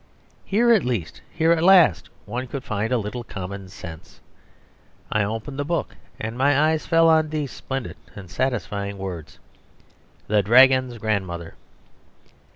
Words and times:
Here 0.43 0.71
at 0.71 0.83
least, 0.83 1.21
here 1.31 1.51
at 1.51 1.61
last, 1.63 2.09
one 2.25 2.47
could 2.47 2.63
find 2.63 2.91
a 2.91 2.97
little 2.97 3.23
common 3.23 3.69
sense. 3.69 4.19
I 5.11 5.23
opened 5.23 5.59
the 5.59 5.63
book, 5.63 5.95
and 6.19 6.35
my 6.35 6.59
eyes 6.71 6.87
fell 6.87 7.07
on 7.07 7.29
these 7.29 7.51
splendid 7.51 7.97
and 8.15 8.27
satisfying 8.27 8.97
words, 8.97 9.37
"The 10.25 10.41
Dragon's 10.41 10.97
Grandmother." 10.97 11.53